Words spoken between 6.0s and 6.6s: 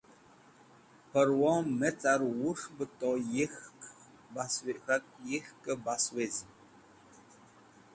wezim.